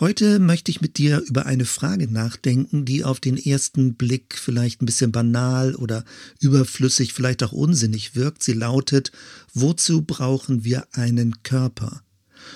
[0.00, 4.80] Heute möchte ich mit dir über eine Frage nachdenken, die auf den ersten Blick vielleicht
[4.80, 6.06] ein bisschen banal oder
[6.40, 8.42] überflüssig, vielleicht auch unsinnig wirkt.
[8.42, 9.12] Sie lautet,
[9.52, 12.02] wozu brauchen wir einen Körper?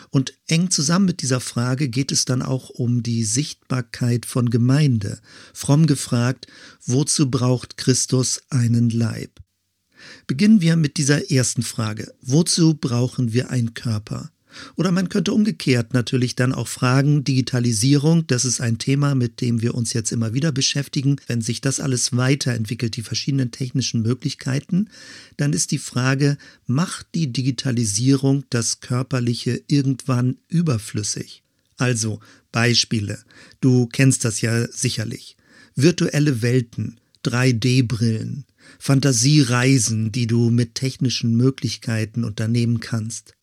[0.09, 5.21] Und eng zusammen mit dieser Frage geht es dann auch um die Sichtbarkeit von Gemeinde.
[5.53, 6.47] Fromm gefragt,
[6.87, 9.39] wozu braucht Christus einen Leib?
[10.27, 12.15] Beginnen wir mit dieser ersten Frage.
[12.23, 14.31] Wozu brauchen wir einen Körper?
[14.77, 19.63] Oder man könnte umgekehrt natürlich dann auch fragen, Digitalisierung, das ist ein Thema, mit dem
[19.63, 21.17] wir uns jetzt immer wieder beschäftigen.
[21.27, 24.89] Wenn sich das alles weiterentwickelt, die verschiedenen technischen Möglichkeiten,
[25.37, 31.43] dann ist die Frage, macht die Digitalisierung das Körperliche irgendwann überflüssig?
[31.77, 32.21] Also
[32.53, 33.19] Beispiele.
[33.61, 35.37] Du kennst das ja sicherlich.
[35.75, 38.45] Virtuelle Welten, 3D-Brillen,
[38.79, 43.35] Fantasiereisen, die du mit technischen Möglichkeiten unternehmen kannst.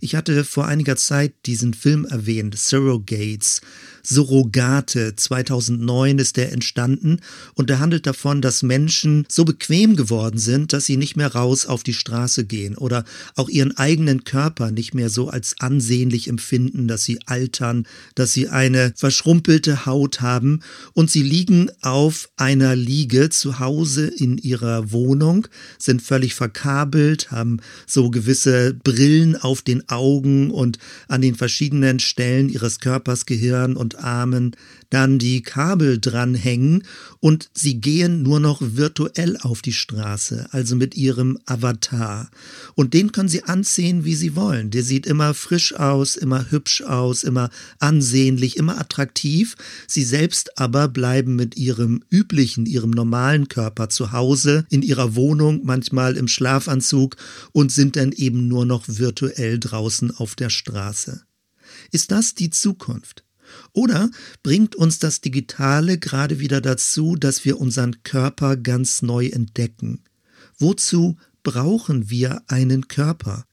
[0.00, 3.60] Ich hatte vor einiger Zeit diesen Film erwähnt, Surrogates,
[4.06, 5.14] Surrogate.
[5.16, 7.20] 2009 ist der entstanden
[7.54, 11.66] und der handelt davon, dass Menschen so bequem geworden sind, dass sie nicht mehr raus
[11.66, 16.86] auf die Straße gehen oder auch ihren eigenen Körper nicht mehr so als ansehnlich empfinden,
[16.86, 20.60] dass sie altern, dass sie eine verschrumpelte Haut haben
[20.92, 27.58] und sie liegen auf einer Liege zu Hause in ihrer Wohnung, sind völlig verkabelt, haben
[27.86, 30.78] so gewisse Brillen auf den Augen und
[31.08, 34.56] an den verschiedenen Stellen ihres Körpers, Gehirn und Armen
[34.90, 36.84] dann die Kabel dranhängen
[37.20, 42.30] und sie gehen nur noch virtuell auf die Straße, also mit ihrem Avatar.
[42.74, 44.70] Und den können sie anziehen, wie sie wollen.
[44.70, 49.56] Der sieht immer frisch aus, immer hübsch aus, immer ansehnlich, immer attraktiv.
[49.88, 55.62] Sie selbst aber bleiben mit ihrem üblichen, ihrem normalen Körper zu Hause, in ihrer Wohnung,
[55.64, 57.16] manchmal im Schlafanzug
[57.52, 61.22] und sind dann eben nur noch virtuell draußen auf der Straße.
[61.90, 63.25] Ist das die Zukunft?
[63.76, 64.10] Oder
[64.42, 70.00] bringt uns das Digitale gerade wieder dazu, dass wir unseren Körper ganz neu entdecken?
[70.58, 73.44] Wozu brauchen wir einen Körper?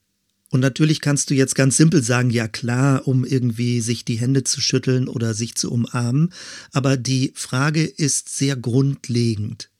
[0.50, 4.46] Und natürlich kannst du jetzt ganz simpel sagen, ja klar, um irgendwie sich die Hände
[4.46, 6.32] zu schütteln oder sich zu umarmen,
[6.72, 9.72] aber die Frage ist sehr grundlegend.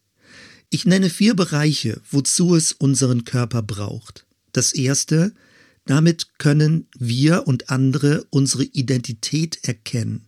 [0.70, 4.26] Ich nenne vier Bereiche, wozu es unseren Körper braucht.
[4.52, 5.34] Das erste,
[5.86, 10.28] damit können wir und andere unsere Identität erkennen.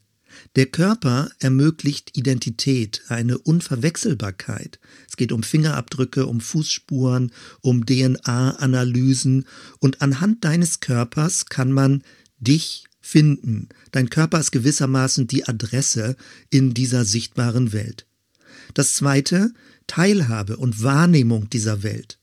[0.55, 4.79] Der Körper ermöglicht Identität, eine Unverwechselbarkeit.
[5.09, 9.45] Es geht um Fingerabdrücke, um Fußspuren, um DNA-Analysen
[9.79, 12.03] und anhand deines Körpers kann man
[12.39, 13.67] dich finden.
[13.91, 16.15] Dein Körper ist gewissermaßen die Adresse
[16.49, 18.05] in dieser sichtbaren Welt.
[18.73, 19.51] Das zweite,
[19.87, 22.17] Teilhabe und Wahrnehmung dieser Welt.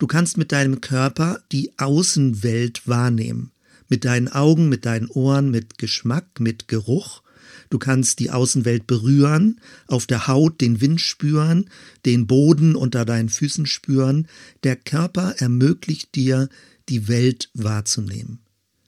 [0.00, 3.52] Du kannst mit deinem Körper die Außenwelt wahrnehmen.
[3.88, 7.22] Mit deinen Augen, mit deinen Ohren, mit Geschmack, mit Geruch.
[7.70, 11.68] Du kannst die Außenwelt berühren, auf der Haut den Wind spüren,
[12.06, 14.26] den Boden unter deinen Füßen spüren.
[14.64, 16.48] Der Körper ermöglicht dir,
[16.88, 18.40] die Welt wahrzunehmen.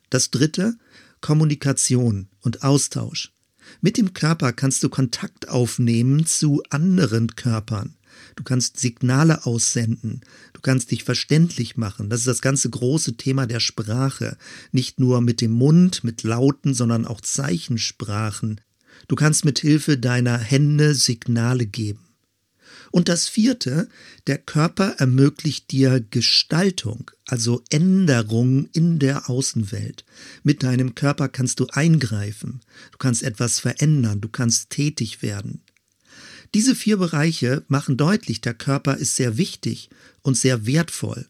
[0.09, 0.77] Das dritte,
[1.21, 3.33] Kommunikation und Austausch.
[3.81, 7.95] Mit dem Körper kannst du Kontakt aufnehmen zu anderen Körpern.
[8.37, 10.23] Du kannst Signale aussenden.
[10.53, 12.11] Du kannst dich verständlich machen.
[12.11, 14.37] Das ist das ganze große Thema der Sprache.
[14.73, 18.61] Nicht nur mit dem Mund, mit Lauten, sondern auch Zeichensprachen.
[19.09, 22.11] Du kannst mit Hilfe deiner Hände Signale geben.
[22.93, 23.89] Und das vierte,
[24.27, 30.05] der Körper ermöglicht dir Gestaltung, also Änderung in der Außenwelt.
[30.43, 32.61] Mit deinem Körper kannst du eingreifen,
[32.91, 35.63] du kannst etwas verändern, du kannst tätig werden.
[36.53, 39.89] Diese vier Bereiche machen deutlich, der Körper ist sehr wichtig
[40.23, 41.29] und sehr wertvoll.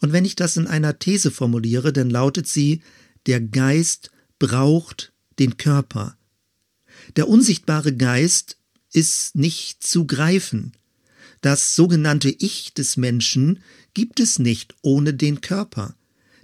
[0.00, 2.82] Und wenn ich das in einer These formuliere, dann lautet sie,
[3.26, 6.16] der Geist braucht den Körper.
[7.16, 8.56] Der unsichtbare Geist
[8.92, 10.72] ist nicht zu greifen.
[11.40, 13.62] Das sogenannte Ich des Menschen
[13.94, 15.94] gibt es nicht ohne den Körper.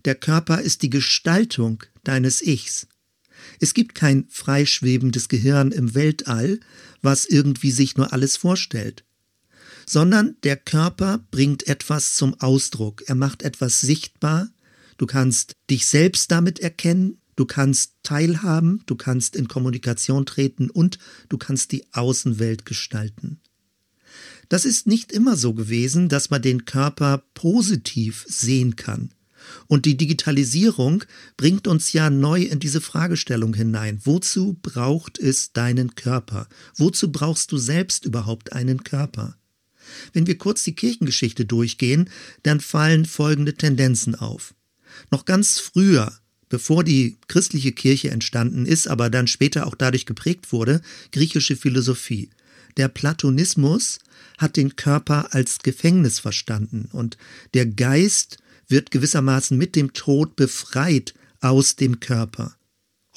[0.05, 2.87] Der Körper ist die Gestaltung deines Ichs.
[3.61, 6.61] Es gibt kein freischwebendes Gehirn im Weltall,
[7.03, 9.05] was irgendwie sich nur alles vorstellt,
[9.87, 14.49] sondern der Körper bringt etwas zum Ausdruck, er macht etwas sichtbar,
[14.99, 20.99] du kannst dich selbst damit erkennen, du kannst teilhaben, du kannst in Kommunikation treten und
[21.29, 23.41] du kannst die Außenwelt gestalten.
[24.49, 29.11] Das ist nicht immer so gewesen, dass man den Körper positiv sehen kann.
[29.69, 31.05] Und die Digitalisierung
[31.37, 34.01] bringt uns ja neu in diese Fragestellung hinein.
[34.05, 36.49] Wozu braucht es deinen Körper?
[36.75, 39.37] Wozu brauchst du selbst überhaupt einen Körper?
[40.13, 42.11] Wenn wir kurz die Kirchengeschichte durchgehen,
[42.43, 44.55] dann fallen folgende Tendenzen auf.
[45.11, 46.13] Noch ganz früher,
[46.49, 50.81] bevor die christliche Kirche entstanden ist, aber dann später auch dadurch geprägt wurde,
[51.13, 52.31] griechische Philosophie.
[52.77, 53.99] Der Platonismus
[54.39, 57.17] hat den Körper als Gefängnis verstanden und
[57.55, 58.39] der Geist
[58.69, 62.56] wird gewissermaßen mit dem Tod befreit aus dem Körper.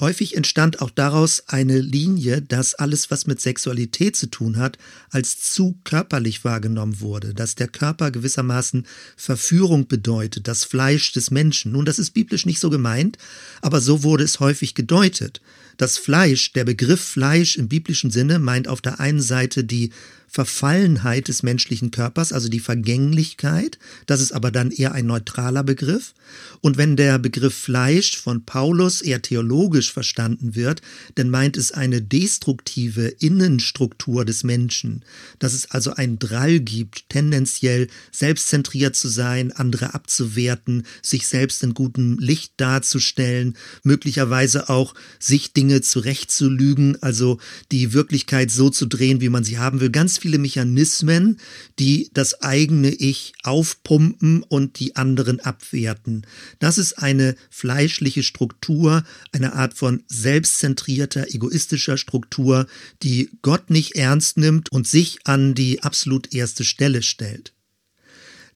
[0.00, 4.78] Häufig entstand auch daraus eine Linie, dass alles, was mit Sexualität zu tun hat,
[5.10, 8.86] als zu körperlich wahrgenommen wurde, dass der Körper gewissermaßen
[9.16, 11.72] Verführung bedeutet, das Fleisch des Menschen.
[11.72, 13.18] Nun, das ist biblisch nicht so gemeint,
[13.60, 15.42] aber so wurde es häufig gedeutet.
[15.76, 19.90] Das Fleisch, der Begriff Fleisch im biblischen Sinne meint auf der einen Seite die
[20.30, 23.80] Verfallenheit des menschlichen Körpers, also die Vergänglichkeit.
[24.06, 26.14] Das ist aber dann eher ein neutraler Begriff.
[26.60, 30.82] Und wenn der Begriff Fleisch von Paulus eher theologisch verstanden wird,
[31.16, 35.04] dann meint es eine destruktive Innenstruktur des Menschen,
[35.40, 41.74] dass es also einen Drall gibt, tendenziell selbstzentriert zu sein, andere abzuwerten, sich selbst in
[41.74, 47.40] gutem Licht darzustellen, möglicherweise auch sich Dinge zurechtzulügen, also
[47.72, 49.90] die Wirklichkeit so zu drehen, wie man sie haben will.
[49.90, 51.38] Ganz viele Mechanismen,
[51.78, 56.26] die das eigene Ich aufpumpen und die anderen abwerten.
[56.58, 62.66] Das ist eine fleischliche Struktur, eine Art von selbstzentrierter, egoistischer Struktur,
[63.02, 67.52] die Gott nicht ernst nimmt und sich an die absolut erste Stelle stellt.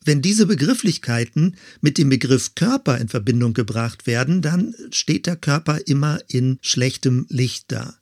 [0.05, 5.81] Wenn diese Begrifflichkeiten mit dem Begriff Körper in Verbindung gebracht werden, dann steht der Körper
[5.87, 7.97] immer in schlechtem Licht da.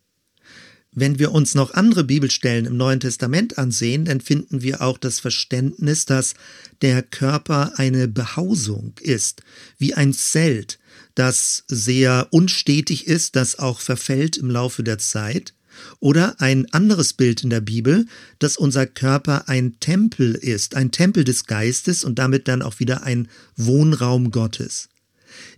[0.95, 5.21] Wenn wir uns noch andere Bibelstellen im Neuen Testament ansehen, dann finden wir auch das
[5.21, 6.35] Verständnis, dass
[6.83, 9.43] der Körper eine Behausung ist,
[9.79, 10.79] wie ein Zelt,
[11.15, 15.55] das sehr unstetig ist, das auch verfällt im Laufe der Zeit.
[15.99, 18.05] Oder ein anderes Bild in der Bibel,
[18.39, 23.03] dass unser Körper ein Tempel ist, ein Tempel des Geistes und damit dann auch wieder
[23.05, 24.91] ein Wohnraum Gottes.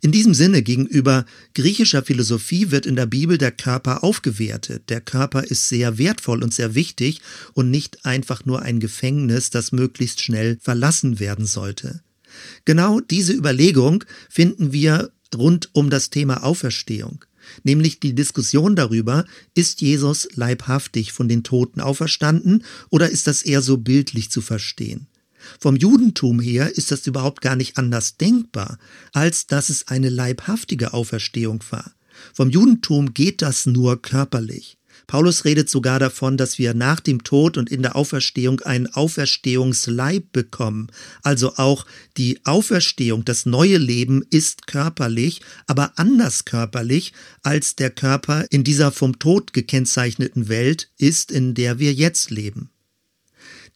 [0.01, 1.25] In diesem Sinne gegenüber
[1.55, 4.91] griechischer Philosophie wird in der Bibel der Körper aufgewertet.
[4.91, 7.21] Der Körper ist sehr wertvoll und sehr wichtig
[7.53, 12.03] und nicht einfach nur ein Gefängnis, das möglichst schnell verlassen werden sollte.
[12.65, 17.25] Genau diese Überlegung finden wir rund um das Thema Auferstehung
[17.63, 19.25] nämlich die Diskussion darüber,
[19.55, 25.07] ist Jesus leibhaftig von den Toten auferstanden oder ist das eher so bildlich zu verstehen?
[25.61, 28.79] Vom Judentum her ist das überhaupt gar nicht anders denkbar,
[29.13, 31.93] als dass es eine leibhaftige Auferstehung war.
[32.33, 34.79] Vom Judentum geht das nur körperlich.
[35.07, 40.33] Paulus redet sogar davon, dass wir nach dem Tod und in der Auferstehung einen Auferstehungsleib
[40.33, 40.89] bekommen.
[41.23, 41.85] Also auch
[42.17, 47.13] die Auferstehung, das neue Leben ist körperlich, aber anders körperlich,
[47.43, 52.71] als der Körper in dieser vom Tod gekennzeichneten Welt ist, in der wir jetzt leben.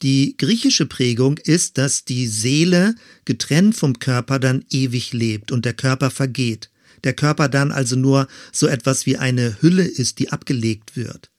[0.02, 5.74] Die griechische Prägung ist, dass die Seele getrennt vom Körper dann ewig lebt und der
[5.74, 6.70] Körper vergeht.
[7.04, 11.30] Der Körper dann also nur so etwas wie eine Hülle ist, die abgelegt wird.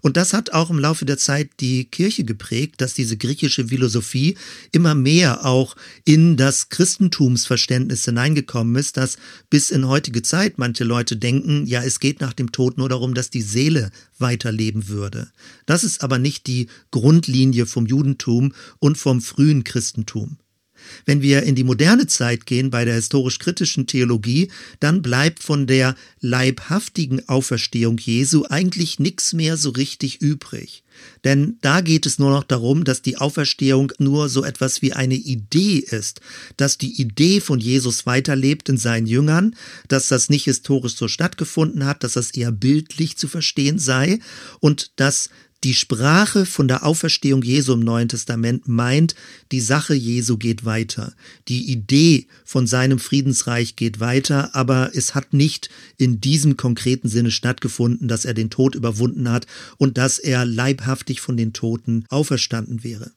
[0.00, 4.36] Und das hat auch im Laufe der Zeit die Kirche geprägt, dass diese griechische Philosophie
[4.72, 9.16] immer mehr auch in das Christentumsverständnis hineingekommen ist, dass
[9.50, 13.14] bis in heutige Zeit manche Leute denken, ja, es geht nach dem Tod nur darum,
[13.14, 15.30] dass die Seele weiterleben würde.
[15.66, 20.38] Das ist aber nicht die Grundlinie vom Judentum und vom frühen Christentum.
[21.04, 24.50] Wenn wir in die moderne Zeit gehen bei der historisch-kritischen Theologie,
[24.80, 30.84] dann bleibt von der leibhaftigen Auferstehung Jesu eigentlich nichts mehr so richtig übrig.
[31.24, 35.14] Denn da geht es nur noch darum, dass die Auferstehung nur so etwas wie eine
[35.14, 36.20] Idee ist,
[36.56, 39.56] dass die Idee von Jesus weiterlebt in seinen Jüngern,
[39.88, 44.18] dass das nicht historisch so stattgefunden hat, dass das eher bildlich zu verstehen sei
[44.60, 45.30] und dass
[45.64, 49.14] die Sprache von der Auferstehung Jesu im Neuen Testament meint,
[49.50, 51.14] die Sache Jesu geht weiter.
[51.48, 57.30] Die Idee von seinem Friedensreich geht weiter, aber es hat nicht in diesem konkreten Sinne
[57.30, 59.46] stattgefunden, dass er den Tod überwunden hat
[59.78, 63.12] und dass er leibhaftig von den Toten auferstanden wäre.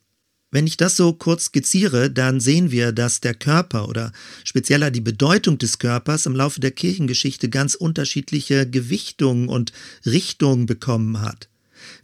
[0.50, 4.14] Wenn ich das so kurz skizziere, dann sehen wir, dass der Körper oder
[4.46, 9.74] spezieller die Bedeutung des Körpers im Laufe der Kirchengeschichte ganz unterschiedliche Gewichtungen und
[10.06, 11.50] Richtungen bekommen hat.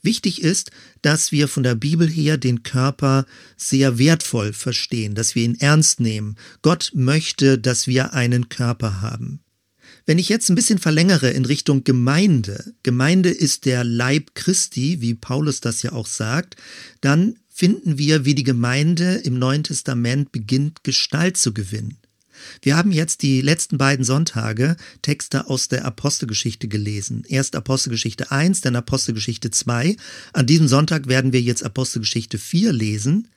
[0.03, 5.43] Wichtig ist, dass wir von der Bibel her den Körper sehr wertvoll verstehen, dass wir
[5.43, 6.35] ihn ernst nehmen.
[6.61, 9.39] Gott möchte, dass wir einen Körper haben.
[10.05, 15.13] Wenn ich jetzt ein bisschen verlängere in Richtung Gemeinde, Gemeinde ist der Leib Christi, wie
[15.13, 16.57] Paulus das ja auch sagt,
[16.99, 21.97] dann finden wir, wie die Gemeinde im Neuen Testament beginnt, Gestalt zu gewinnen.
[22.61, 27.23] Wir haben jetzt die letzten beiden Sonntage Texte aus der Apostelgeschichte gelesen.
[27.27, 29.95] Erst Apostelgeschichte 1, dann Apostelgeschichte 2.
[30.33, 33.27] An diesem Sonntag werden wir jetzt Apostelgeschichte 4 lesen.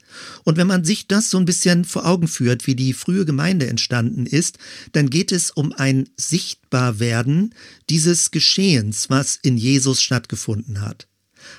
[0.44, 3.66] Und wenn man sich das so ein bisschen vor Augen führt, wie die frühe Gemeinde
[3.66, 4.58] entstanden ist,
[4.92, 7.54] dann geht es um ein Sichtbarwerden
[7.90, 11.06] dieses Geschehens, was in Jesus stattgefunden hat.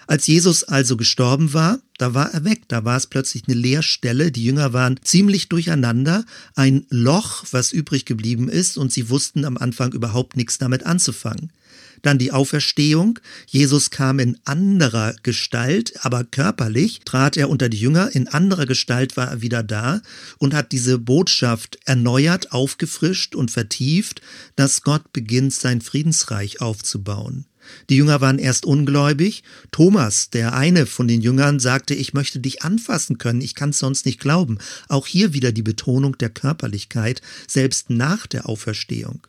[0.08, 4.32] Als Jesus also gestorben war, da war er weg, da war es plötzlich eine Leerstelle,
[4.32, 6.26] die Jünger waren ziemlich durcheinander,
[6.56, 11.52] ein Loch, was übrig geblieben ist, und sie wussten am Anfang überhaupt nichts damit anzufangen.
[12.02, 13.20] Dann die Auferstehung.
[13.48, 18.14] Jesus kam in anderer Gestalt, aber körperlich trat er unter die Jünger.
[18.16, 20.02] In anderer Gestalt war er wieder da
[20.38, 24.22] und hat diese Botschaft erneuert, aufgefrischt und vertieft,
[24.56, 27.46] dass Gott beginnt, sein Friedensreich aufzubauen.
[27.90, 29.44] Die Jünger waren erst ungläubig.
[29.72, 33.80] Thomas, der eine von den Jüngern, sagte, ich möchte dich anfassen können, ich kann es
[33.80, 34.58] sonst nicht glauben.
[34.88, 39.27] Auch hier wieder die Betonung der Körperlichkeit, selbst nach der Auferstehung.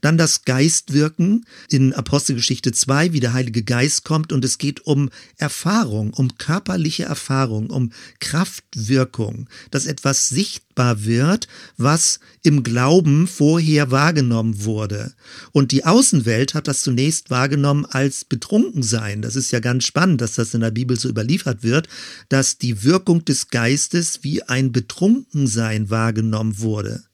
[0.00, 5.10] Dann das Geistwirken in Apostelgeschichte 2, wie der Heilige Geist kommt und es geht um
[5.36, 14.64] Erfahrung, um körperliche Erfahrung, um Kraftwirkung, dass etwas sichtbar wird, was im Glauben vorher wahrgenommen
[14.64, 15.12] wurde.
[15.52, 19.22] Und die Außenwelt hat das zunächst wahrgenommen als Betrunkensein.
[19.22, 21.88] Das ist ja ganz spannend, dass das in der Bibel so überliefert wird,
[22.28, 27.04] dass die Wirkung des Geistes wie ein Betrunkensein wahrgenommen wurde.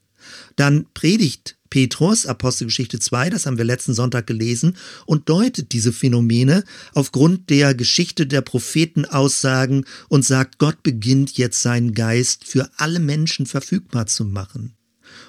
[0.57, 6.65] Dann predigt Petrus, Apostelgeschichte 2, das haben wir letzten Sonntag gelesen, und deutet diese Phänomene
[6.95, 13.47] aufgrund der Geschichte der Prophetenaussagen und sagt, Gott beginnt jetzt seinen Geist für alle Menschen
[13.47, 14.75] verfügbar zu machen.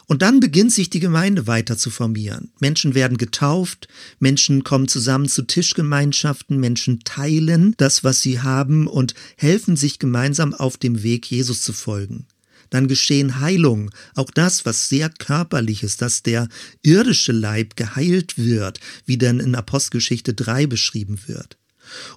[0.08, 2.52] Und dann beginnt sich die Gemeinde weiter zu formieren.
[2.60, 3.88] Menschen werden getauft,
[4.20, 10.54] Menschen kommen zusammen zu Tischgemeinschaften, Menschen teilen das, was sie haben und helfen sich gemeinsam
[10.54, 12.26] auf dem Weg, Jesus zu folgen
[12.70, 13.90] dann geschehen Heilungen.
[14.16, 16.48] Auch das, was sehr körperlich ist, dass der
[16.82, 21.58] irdische Leib geheilt wird, wie denn in Apostelgeschichte 3 beschrieben wird.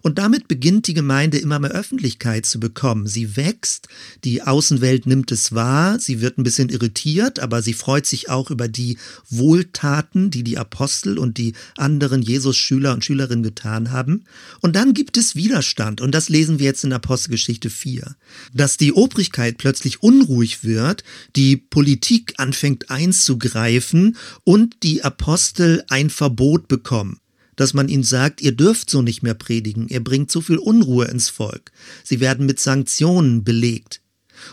[0.03, 3.07] Und damit beginnt die Gemeinde immer mehr Öffentlichkeit zu bekommen.
[3.07, 3.89] Sie wächst,
[4.25, 8.51] die Außenwelt nimmt es wahr, sie wird ein bisschen irritiert, aber sie freut sich auch
[8.51, 8.99] über die
[9.29, 14.25] Wohltaten, die die Apostel und die anderen Jesus-Schüler und Schülerinnen getan haben.
[14.61, 18.17] Und dann gibt es Widerstand, und das lesen wir jetzt in Apostelgeschichte 4.
[18.53, 21.05] Dass die Obrigkeit plötzlich unruhig wird,
[21.37, 27.22] die Politik anfängt einzugreifen und die Apostel ein Verbot bekommen
[27.63, 31.05] dass man ihnen sagt, ihr dürft so nicht mehr predigen, ihr bringt zu viel Unruhe
[31.05, 31.71] ins Volk.
[32.03, 34.01] Sie werden mit Sanktionen belegt.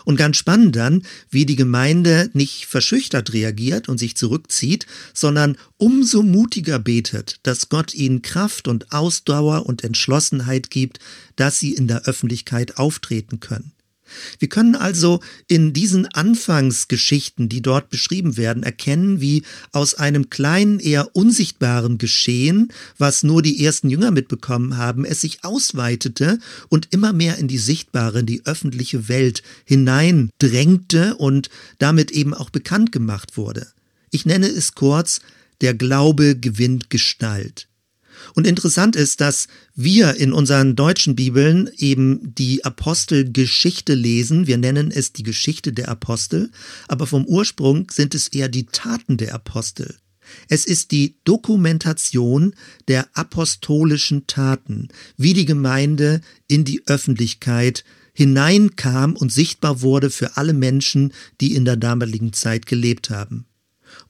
[0.04, 6.22] Und ganz spannend dann, wie die Gemeinde nicht verschüchtert reagiert und sich zurückzieht, sondern umso
[6.22, 11.00] mutiger betet, dass Gott ihnen Kraft und Ausdauer und Entschlossenheit gibt,
[11.34, 13.72] dass sie in der Öffentlichkeit auftreten können.
[14.38, 20.80] Wir können also in diesen Anfangsgeschichten, die dort beschrieben werden, erkennen, wie aus einem kleinen,
[20.80, 26.38] eher unsichtbaren Geschehen, was nur die ersten Jünger mitbekommen haben, es sich ausweitete
[26.68, 32.50] und immer mehr in die sichtbare, in die öffentliche Welt hineindrängte und damit eben auch
[32.50, 33.66] bekannt gemacht wurde.
[34.10, 35.20] Ich nenne es kurz,
[35.60, 37.69] der Glaube gewinnt Gestalt.
[38.34, 44.46] Und interessant ist, dass wir in unseren deutschen Bibeln eben die Apostelgeschichte lesen.
[44.46, 46.50] Wir nennen es die Geschichte der Apostel,
[46.88, 49.96] aber vom Ursprung sind es eher die Taten der Apostel.
[50.48, 52.54] Es ist die Dokumentation
[52.88, 60.52] der apostolischen Taten, wie die Gemeinde in die Öffentlichkeit hineinkam und sichtbar wurde für alle
[60.52, 63.46] Menschen, die in der damaligen Zeit gelebt haben.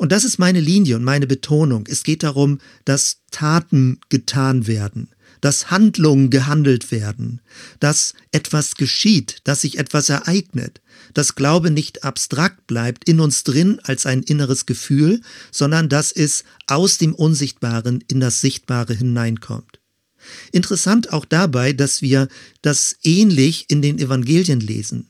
[0.00, 1.86] Und das ist meine Linie und meine Betonung.
[1.86, 5.10] Es geht darum, dass Taten getan werden,
[5.42, 7.42] dass Handlungen gehandelt werden,
[7.80, 10.80] dass etwas geschieht, dass sich etwas ereignet,
[11.12, 16.44] dass Glaube nicht abstrakt bleibt in uns drin als ein inneres Gefühl, sondern dass es
[16.66, 19.80] aus dem Unsichtbaren in das Sichtbare hineinkommt.
[20.50, 22.28] Interessant auch dabei, dass wir
[22.62, 25.09] das ähnlich in den Evangelien lesen.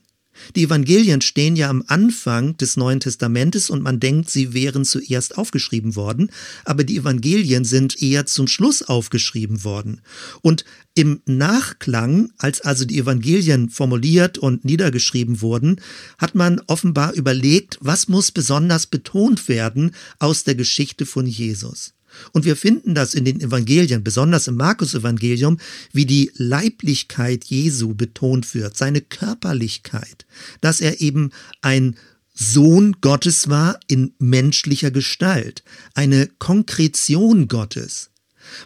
[0.55, 5.37] Die Evangelien stehen ja am Anfang des Neuen Testamentes und man denkt, sie wären zuerst
[5.37, 6.31] aufgeschrieben worden,
[6.65, 10.01] aber die Evangelien sind eher zum Schluss aufgeschrieben worden.
[10.41, 15.79] Und im Nachklang, als also die Evangelien formuliert und niedergeschrieben wurden,
[16.17, 21.93] hat man offenbar überlegt, was muss besonders betont werden aus der Geschichte von Jesus.
[22.31, 25.57] Und wir finden das in den Evangelien, besonders im Markus-Evangelium,
[25.91, 30.25] wie die Leiblichkeit Jesu betont wird, seine Körperlichkeit,
[30.61, 31.95] dass er eben ein
[32.33, 35.63] Sohn Gottes war in menschlicher Gestalt,
[35.93, 38.11] eine Konkretion Gottes.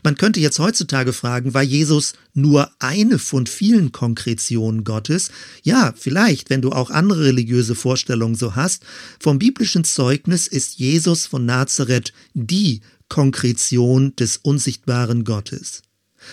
[0.04, 5.30] Man könnte jetzt heutzutage fragen, war Jesus nur eine von vielen Konkretionen Gottes?
[5.64, 8.84] Ja, vielleicht, wenn du auch andere religiöse Vorstellungen so hast.
[9.20, 15.82] Vom biblischen Zeugnis ist Jesus von Nazareth die Konkretion des unsichtbaren Gottes.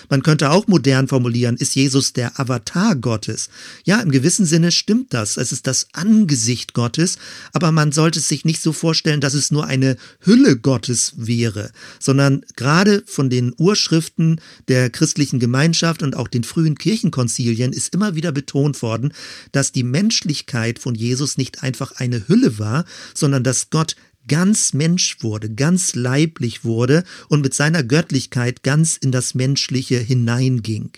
[0.09, 3.49] Man könnte auch modern formulieren, ist Jesus der Avatar Gottes?
[3.85, 5.37] Ja, im gewissen Sinne stimmt das.
[5.37, 7.19] Es ist das Angesicht Gottes,
[7.53, 11.71] aber man sollte es sich nicht so vorstellen, dass es nur eine Hülle Gottes wäre,
[11.99, 18.15] sondern gerade von den Urschriften der christlichen Gemeinschaft und auch den frühen Kirchenkonzilien ist immer
[18.15, 19.13] wieder betont worden,
[19.53, 23.97] dass die Menschlichkeit von Jesus nicht einfach eine Hülle war, sondern dass Gott
[24.29, 30.93] ganz Mensch wurde, ganz leiblich wurde und mit seiner Göttlichkeit ganz in das Menschliche hineinging.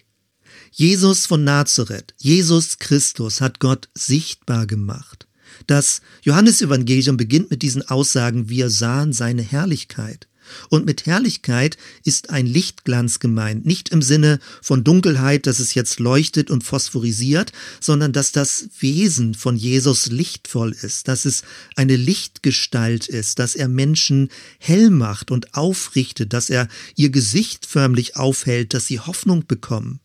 [0.70, 5.26] Jesus von Nazareth, Jesus Christus hat Gott sichtbar gemacht.
[5.66, 10.28] Das Johannesevangelium beginnt mit diesen Aussagen, wir sahen seine Herrlichkeit.
[10.68, 16.00] Und mit Herrlichkeit ist ein Lichtglanz gemeint, nicht im Sinne von Dunkelheit, dass es jetzt
[16.00, 21.42] leuchtet und phosphorisiert, sondern dass das Wesen von Jesus lichtvoll ist, dass es
[21.76, 28.16] eine Lichtgestalt ist, dass er Menschen hell macht und aufrichtet, dass er ihr Gesicht förmlich
[28.16, 30.00] aufhält, dass sie Hoffnung bekommen.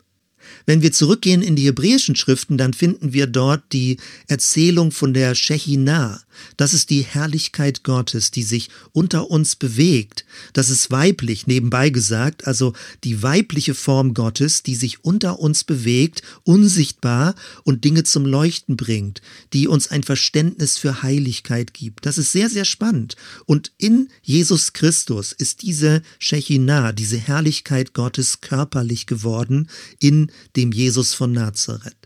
[0.65, 5.35] Wenn wir zurückgehen in die hebräischen Schriften, dann finden wir dort die Erzählung von der
[5.35, 6.21] Shechinah.
[6.57, 10.25] Das ist die Herrlichkeit Gottes, die sich unter uns bewegt.
[10.53, 16.21] Das ist weiblich, nebenbei gesagt, also die weibliche Form Gottes, die sich unter uns bewegt,
[16.43, 19.21] unsichtbar und Dinge zum Leuchten bringt,
[19.53, 22.05] die uns ein Verständnis für Heiligkeit gibt.
[22.05, 23.15] Das ist sehr, sehr spannend.
[23.45, 29.69] Und in Jesus Christus ist diese Shechinah, diese Herrlichkeit Gottes körperlich geworden
[29.99, 31.98] in dem Jesus von Nazareth.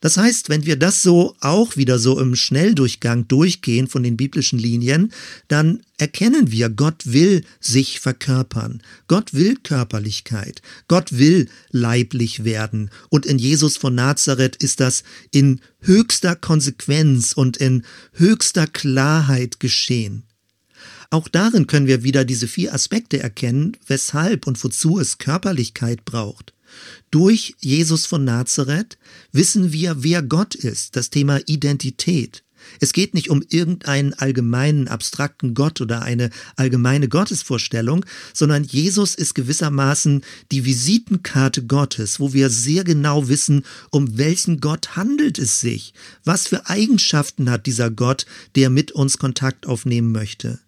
[0.00, 4.58] Das heißt, wenn wir das so auch wieder so im Schnelldurchgang durchgehen von den biblischen
[4.58, 5.12] Linien,
[5.48, 8.80] dann erkennen wir, Gott will sich verkörpern.
[9.08, 10.62] Gott will Körperlichkeit.
[10.86, 12.90] Gott will leiblich werden.
[13.08, 15.02] Und in Jesus von Nazareth ist das
[15.32, 20.27] in höchster Konsequenz und in höchster Klarheit geschehen.
[21.10, 26.52] Auch darin können wir wieder diese vier Aspekte erkennen, weshalb und wozu es Körperlichkeit braucht.
[27.10, 28.98] Durch Jesus von Nazareth
[29.32, 32.44] wissen wir, wer Gott ist, das Thema Identität.
[32.80, 39.34] Es geht nicht um irgendeinen allgemeinen, abstrakten Gott oder eine allgemeine Gottesvorstellung, sondern Jesus ist
[39.34, 40.22] gewissermaßen
[40.52, 46.48] die Visitenkarte Gottes, wo wir sehr genau wissen, um welchen Gott handelt es sich, was
[46.48, 50.58] für Eigenschaften hat dieser Gott, der mit uns Kontakt aufnehmen möchte.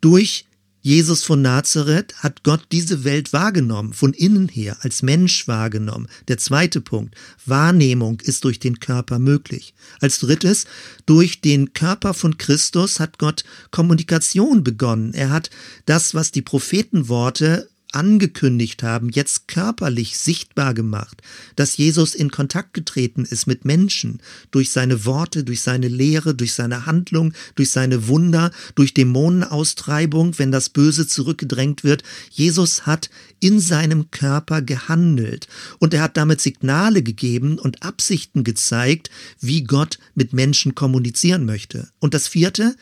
[0.00, 0.46] Durch
[0.86, 6.06] Jesus von Nazareth hat Gott diese Welt wahrgenommen, von innen her, als Mensch wahrgenommen.
[6.28, 9.74] Der zweite Punkt, Wahrnehmung ist durch den Körper möglich.
[10.00, 10.66] Als drittes,
[11.04, 15.12] durch den Körper von Christus hat Gott Kommunikation begonnen.
[15.12, 15.50] Er hat
[15.86, 21.22] das, was die Prophetenworte angekündigt haben, jetzt körperlich sichtbar gemacht,
[21.56, 26.52] dass Jesus in Kontakt getreten ist mit Menschen durch seine Worte, durch seine Lehre, durch
[26.52, 32.02] seine Handlung, durch seine Wunder, durch Dämonenaustreibung, wenn das Böse zurückgedrängt wird.
[32.30, 33.08] Jesus hat
[33.40, 39.98] in seinem Körper gehandelt und er hat damit Signale gegeben und Absichten gezeigt, wie Gott
[40.14, 41.88] mit Menschen kommunizieren möchte.
[41.98, 42.76] Und das vierte,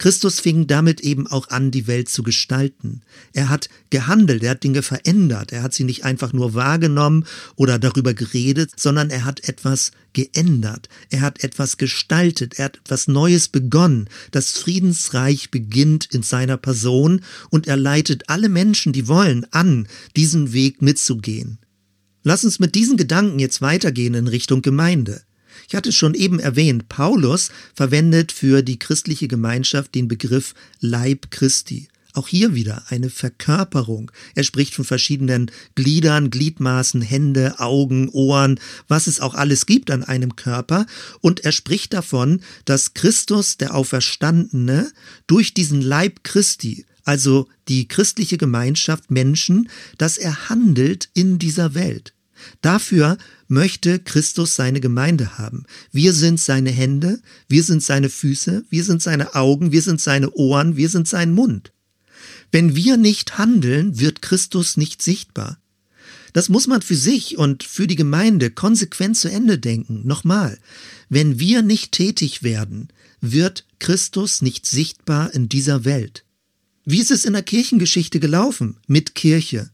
[0.00, 3.02] Christus fing damit eben auch an, die Welt zu gestalten.
[3.34, 7.78] Er hat gehandelt, er hat Dinge verändert, er hat sie nicht einfach nur wahrgenommen oder
[7.78, 13.48] darüber geredet, sondern er hat etwas geändert, er hat etwas gestaltet, er hat etwas Neues
[13.48, 14.08] begonnen.
[14.30, 19.86] Das Friedensreich beginnt in seiner Person und er leitet alle Menschen, die wollen, an,
[20.16, 21.58] diesen Weg mitzugehen.
[22.22, 25.20] Lass uns mit diesen Gedanken jetzt weitergehen in Richtung Gemeinde.
[25.68, 31.88] Ich hatte schon eben erwähnt, Paulus verwendet für die christliche Gemeinschaft den Begriff Leib Christi.
[32.12, 34.10] Auch hier wieder eine Verkörperung.
[34.34, 40.02] Er spricht von verschiedenen Gliedern, Gliedmaßen, Hände, Augen, Ohren, was es auch alles gibt an
[40.02, 40.86] einem Körper.
[41.20, 44.90] Und er spricht davon, dass Christus, der Auferstandene,
[45.28, 52.12] durch diesen Leib Christi, also die christliche Gemeinschaft Menschen, dass er handelt in dieser Welt.
[52.60, 55.64] Dafür möchte Christus seine Gemeinde haben.
[55.92, 60.30] Wir sind seine Hände, wir sind seine Füße, wir sind seine Augen, wir sind seine
[60.32, 61.72] Ohren, wir sind sein Mund.
[62.52, 65.58] Wenn wir nicht handeln, wird Christus nicht sichtbar.
[66.32, 70.06] Das muss man für sich und für die Gemeinde konsequent zu Ende denken.
[70.06, 70.58] Nochmal,
[71.08, 72.88] wenn wir nicht tätig werden,
[73.20, 76.24] wird Christus nicht sichtbar in dieser Welt.
[76.84, 79.70] Wie ist es in der Kirchengeschichte gelaufen mit Kirche?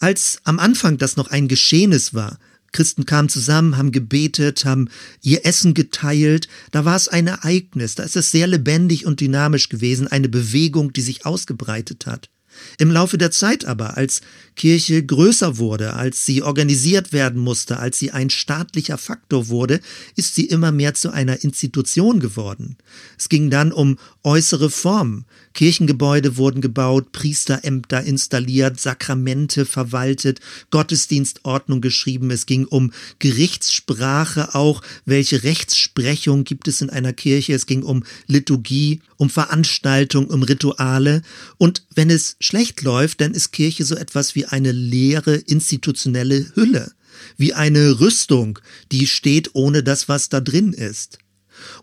[0.00, 2.38] Als am Anfang das noch ein Geschehnis war,
[2.72, 4.88] Christen kamen zusammen, haben gebetet, haben
[5.22, 6.48] ihr Essen geteilt.
[6.70, 10.92] Da war es ein Ereignis, da ist es sehr lebendig und dynamisch gewesen, eine Bewegung,
[10.94, 12.30] die sich ausgebreitet hat.
[12.78, 14.22] Im Laufe der Zeit aber, als
[14.56, 19.80] Kirche größer wurde, als sie organisiert werden musste, als sie ein staatlicher Faktor wurde,
[20.16, 22.76] ist sie immer mehr zu einer Institution geworden.
[23.18, 25.24] Es ging dann um äußere Formen.
[25.54, 32.30] Kirchengebäude wurden gebaut, Priesterämter installiert, Sakramente verwaltet, Gottesdienstordnung geschrieben.
[32.30, 34.82] Es ging um Gerichtssprache auch.
[35.04, 37.54] Welche Rechtsprechung gibt es in einer Kirche?
[37.54, 41.22] Es ging um Liturgie, um Veranstaltung, um Rituale.
[41.58, 46.92] Und wenn es schlecht läuft, dann ist Kirche so etwas wie eine leere institutionelle Hülle,
[47.36, 48.58] wie eine Rüstung,
[48.92, 51.18] die steht ohne das, was da drin ist.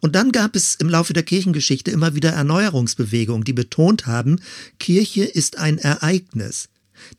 [0.02, 4.40] Und dann gab es im Laufe der Kirchengeschichte immer wieder Erneuerungsbewegungen, die betont haben,
[4.80, 6.70] Kirche ist ein Ereignis.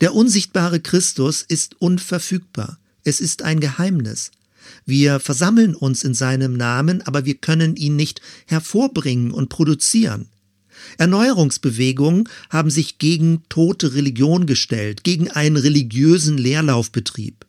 [0.00, 2.78] Der unsichtbare Christus ist unverfügbar.
[3.04, 4.30] Es ist ein Geheimnis.
[4.84, 10.28] Wir versammeln uns in seinem Namen, aber wir können ihn nicht hervorbringen und produzieren.
[10.96, 17.46] Erneuerungsbewegungen haben sich gegen tote Religion gestellt, gegen einen religiösen Leerlaufbetrieb.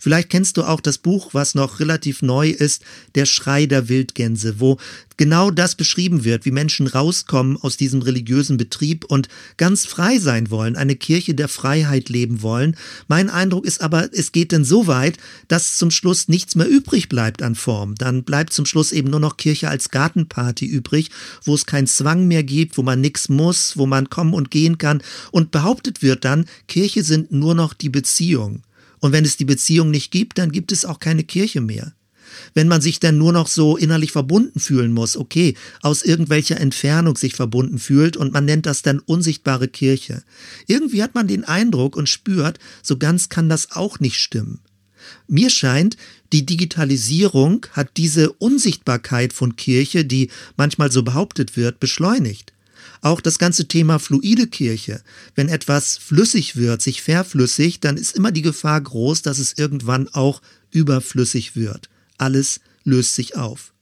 [0.00, 2.82] Vielleicht kennst du auch das Buch, was noch relativ neu ist,
[3.14, 4.78] Der Schrei der Wildgänse, wo
[5.16, 10.50] genau das beschrieben wird, wie Menschen rauskommen aus diesem religiösen Betrieb und ganz frei sein
[10.50, 12.76] wollen, eine Kirche der Freiheit leben wollen.
[13.08, 17.08] Mein Eindruck ist aber, es geht denn so weit, dass zum Schluss nichts mehr übrig
[17.08, 17.94] bleibt an Form.
[17.96, 21.10] Dann bleibt zum Schluss eben nur noch Kirche als Gartenparty übrig,
[21.44, 24.78] wo es keinen Zwang mehr gibt, wo man nichts muss, wo man kommen und gehen
[24.78, 28.62] kann und behauptet wird dann, Kirche sind nur noch die Beziehung.
[29.04, 31.92] Und wenn es die Beziehung nicht gibt, dann gibt es auch keine Kirche mehr.
[32.54, 37.14] Wenn man sich dann nur noch so innerlich verbunden fühlen muss, okay, aus irgendwelcher Entfernung
[37.14, 40.22] sich verbunden fühlt und man nennt das dann unsichtbare Kirche.
[40.68, 44.60] Irgendwie hat man den Eindruck und spürt, so ganz kann das auch nicht stimmen.
[45.28, 45.98] Mir scheint,
[46.32, 52.53] die Digitalisierung hat diese Unsichtbarkeit von Kirche, die manchmal so behauptet wird, beschleunigt.
[53.04, 55.02] Auch das ganze Thema fluide Kirche.
[55.34, 60.08] Wenn etwas flüssig wird, sich verflüssigt, dann ist immer die Gefahr groß, dass es irgendwann
[60.08, 60.40] auch
[60.70, 61.90] überflüssig wird.
[62.16, 63.74] Alles löst sich auf.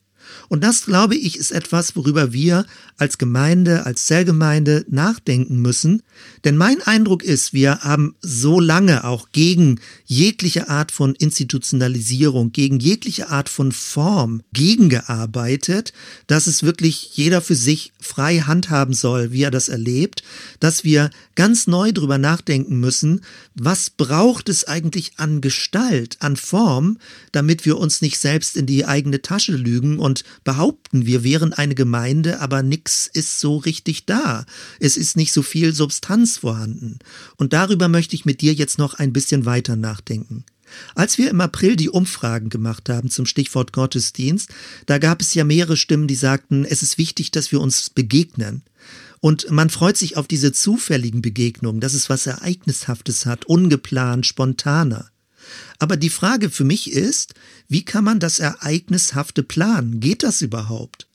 [0.49, 2.67] Und das, glaube ich, ist etwas, worüber wir
[3.03, 6.05] als Gemeinde, als Zellgemeinde nachdenken müssen.
[6.45, 12.79] Denn mein Eindruck ist, wir haben so lange auch gegen jegliche Art von Institutionalisierung, gegen
[12.79, 15.93] jegliche Art von Form gegengearbeitet,
[16.29, 20.23] dass es wirklich jeder für sich frei handhaben soll, wie er das erlebt,
[20.61, 23.23] dass wir ganz neu drüber nachdenken müssen,
[23.57, 26.99] was braucht es eigentlich an Gestalt, an Form,
[27.33, 31.75] damit wir uns nicht selbst in die eigene Tasche lügen und behaupten, wir wären eine
[31.75, 34.45] Gemeinde, aber nichts ist so richtig da.
[34.81, 36.99] Es ist nicht so viel Substanz vorhanden.
[37.37, 40.45] Und darüber möchte ich mit dir jetzt noch ein bisschen weiter nachdenken.
[40.95, 44.51] Als wir im April die Umfragen gemacht haben zum Stichwort Gottesdienst,
[44.87, 48.63] da gab es ja mehrere Stimmen, die sagten, es ist wichtig, dass wir uns begegnen.
[49.21, 55.11] Und man freut sich auf diese zufälligen Begegnungen, dass es was Ereignishaftes hat, ungeplant, spontaner.
[55.79, 57.35] Aber die Frage für mich ist,
[57.69, 60.01] wie kann man das Ereignishafte planen?
[60.01, 61.09] Geht das überhaupt?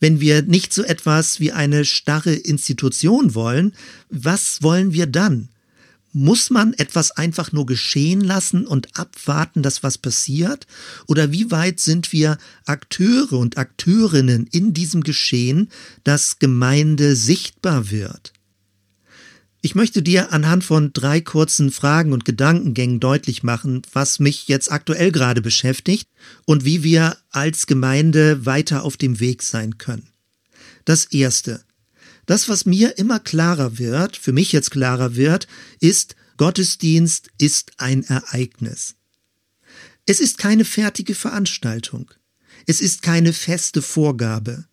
[0.00, 3.74] Wenn wir nicht so etwas wie eine starre Institution wollen,
[4.10, 5.48] was wollen wir dann?
[6.12, 10.68] Muss man etwas einfach nur geschehen lassen und abwarten, dass was passiert?
[11.06, 15.70] Oder wie weit sind wir Akteure und Akteurinnen in diesem Geschehen,
[16.04, 18.33] dass Gemeinde sichtbar wird?
[19.64, 24.70] Ich möchte dir anhand von drei kurzen Fragen und Gedankengängen deutlich machen, was mich jetzt
[24.70, 26.10] aktuell gerade beschäftigt
[26.44, 30.10] und wie wir als Gemeinde weiter auf dem Weg sein können.
[30.84, 31.64] Das Erste.
[32.26, 35.48] Das, was mir immer klarer wird, für mich jetzt klarer wird,
[35.80, 38.96] ist, Gottesdienst ist ein Ereignis.
[40.04, 42.10] Es ist keine fertige Veranstaltung.
[42.66, 44.66] Es ist keine feste Vorgabe.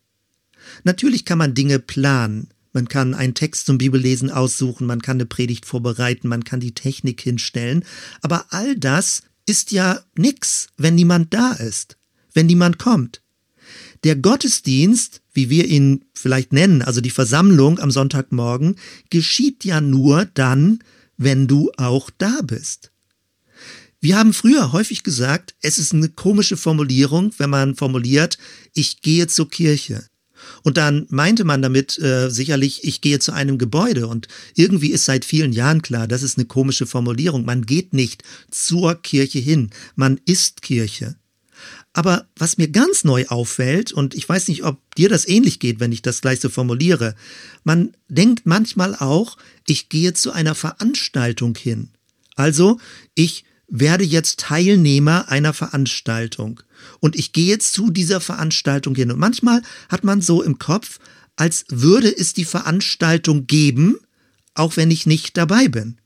[0.84, 5.26] Natürlich kann man Dinge planen, man kann einen Text zum Bibellesen aussuchen, man kann eine
[5.26, 7.84] Predigt vorbereiten, man kann die Technik hinstellen,
[8.22, 11.98] aber all das ist ja nix, wenn niemand da ist,
[12.34, 13.22] wenn niemand kommt.
[14.04, 18.78] Der Gottesdienst, wie wir ihn vielleicht nennen, also die Versammlung am Sonntagmorgen,
[19.10, 20.80] geschieht ja nur dann,
[21.18, 22.92] wenn du auch da bist.
[24.00, 28.40] Wir haben früher häufig gesagt, es ist eine komische Formulierung, wenn man formuliert,
[28.74, 30.04] ich gehe zur Kirche.
[30.64, 34.08] Und dann meinte man damit äh, sicherlich, ich gehe zu einem Gebäude.
[34.08, 37.46] Und irgendwie ist seit vielen Jahren klar, das ist eine komische Formulierung.
[37.46, 41.16] Man geht nicht zur Kirche hin, man ist Kirche.
[41.94, 45.80] Aber was mir ganz neu auffällt, und ich weiß nicht, ob dir das ähnlich geht,
[45.80, 47.16] wenn ich das gleich so formuliere,
[47.64, 51.90] man denkt manchmal auch, ich gehe zu einer Veranstaltung hin.
[52.36, 52.80] Also,
[53.14, 56.62] ich werde jetzt Teilnehmer einer Veranstaltung
[57.00, 59.12] und ich gehe zu dieser Veranstaltung hin.
[59.12, 61.00] Und manchmal hat man so im Kopf,
[61.38, 63.96] als würde es die Veranstaltung geben,
[64.54, 65.98] auch wenn ich nicht dabei bin.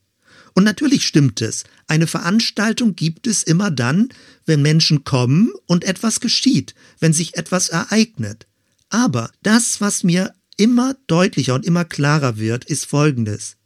[0.53, 1.65] Und natürlich stimmt es.
[1.87, 4.09] Eine Veranstaltung gibt es immer dann,
[4.45, 8.47] wenn Menschen kommen und etwas geschieht, wenn sich etwas ereignet.
[8.89, 13.57] Aber das, was mir immer deutlicher und immer klarer wird, ist Folgendes.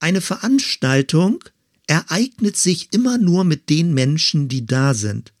[0.00, 1.42] Eine Veranstaltung
[1.86, 5.32] ereignet sich immer nur mit den Menschen, die da sind.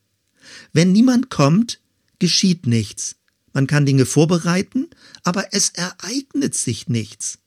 [0.72, 1.80] Wenn niemand kommt,
[2.18, 3.16] geschieht nichts.
[3.52, 4.88] Man kann Dinge vorbereiten,
[5.22, 7.38] aber es ereignet sich nichts.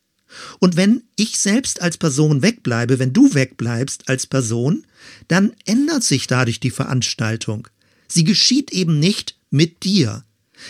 [0.60, 4.86] Und wenn ich selbst als Person wegbleibe, wenn du wegbleibst als Person,
[5.28, 7.68] dann ändert sich dadurch die Veranstaltung.
[8.08, 10.24] Sie geschieht eben nicht mit dir.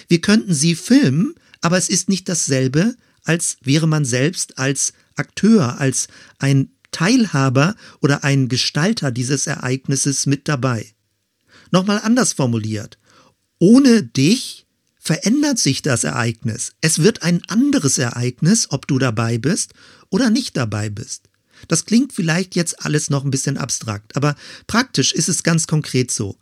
[0.08, 5.80] Wir könnten sie filmen, aber es ist nicht dasselbe, als wäre man selbst als Akteur,
[5.80, 6.08] als
[6.38, 10.94] ein Teilhaber oder ein Gestalter dieses Ereignisses mit dabei.
[11.70, 12.98] Nochmal anders formuliert.
[13.60, 14.66] Ohne dich
[14.98, 16.72] verändert sich das Ereignis.
[16.80, 19.74] Es wird ein anderes Ereignis, ob du dabei bist
[20.10, 21.28] oder nicht dabei bist.
[21.68, 26.12] Das klingt vielleicht jetzt alles noch ein bisschen abstrakt, aber praktisch ist es ganz konkret
[26.12, 26.38] so.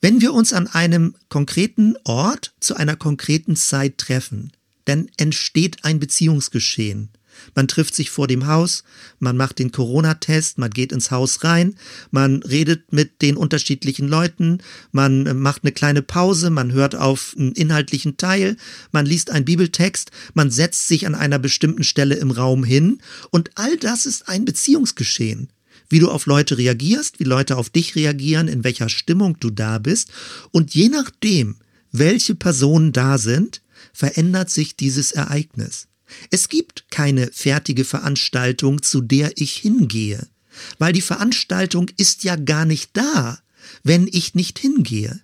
[0.00, 4.52] Wenn wir uns an einem konkreten Ort zu einer konkreten Zeit treffen,
[4.84, 7.10] dann entsteht ein Beziehungsgeschehen.
[7.54, 8.84] Man trifft sich vor dem Haus,
[9.18, 11.74] man macht den Corona-Test, man geht ins Haus rein,
[12.10, 14.58] man redet mit den unterschiedlichen Leuten,
[14.92, 18.56] man äh, macht eine kleine Pause, man hört auf einen inhaltlichen Teil,
[18.92, 22.98] man liest einen Bibeltext, man setzt sich an einer bestimmten Stelle im Raum hin
[23.30, 25.48] und all das ist ein Beziehungsgeschehen.
[25.88, 29.78] Wie du auf Leute reagierst, wie Leute auf dich reagieren, in welcher Stimmung du da
[29.78, 30.10] bist
[30.52, 31.56] und je nachdem,
[31.90, 33.62] welche Personen da sind,
[33.92, 35.88] verändert sich dieses Ereignis.
[36.30, 40.28] Es gibt keine fertige Veranstaltung, zu der ich hingehe,
[40.78, 43.38] weil die Veranstaltung ist ja gar nicht da,
[43.82, 45.20] wenn ich nicht hingehe.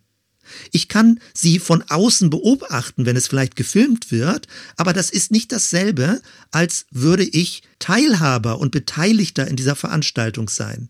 [0.72, 4.46] Ich kann sie von außen beobachten, wenn es vielleicht gefilmt wird,
[4.77, 6.20] aber das ist nicht dasselbe,
[6.51, 10.88] als würde ich Teilhaber und Beteiligter in dieser Veranstaltung sein.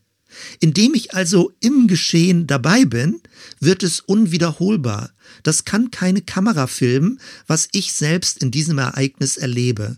[0.60, 3.20] Indem ich also im Geschehen dabei bin,
[3.60, 5.10] wird es unwiederholbar.
[5.42, 9.96] Das kann keine Kamera filmen, was ich selbst in diesem Ereignis erlebe.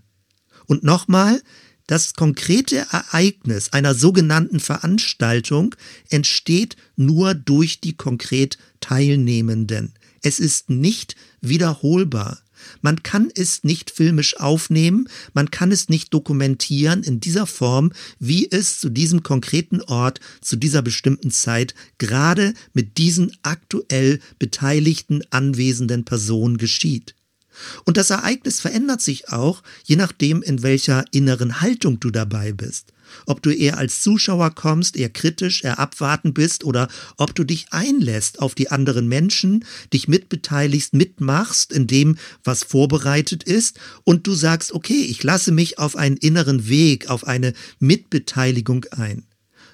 [0.66, 1.40] Und nochmal,
[1.86, 5.74] das konkrete Ereignis einer sogenannten Veranstaltung
[6.10, 9.94] entsteht nur durch die konkret Teilnehmenden.
[10.22, 12.38] Es ist nicht wiederholbar.
[12.82, 18.50] Man kann es nicht filmisch aufnehmen, man kann es nicht dokumentieren in dieser Form, wie
[18.50, 26.04] es zu diesem konkreten Ort, zu dieser bestimmten Zeit, gerade mit diesen aktuell beteiligten anwesenden
[26.04, 27.14] Personen geschieht.
[27.84, 32.92] Und das Ereignis verändert sich auch, je nachdem, in welcher inneren Haltung du dabei bist.
[33.26, 37.66] Ob du eher als Zuschauer kommst, eher kritisch, eher abwartend bist oder ob du dich
[37.70, 44.34] einlässt auf die anderen Menschen, dich mitbeteiligst, mitmachst in dem, was vorbereitet ist und du
[44.34, 49.24] sagst, okay, ich lasse mich auf einen inneren Weg, auf eine Mitbeteiligung ein.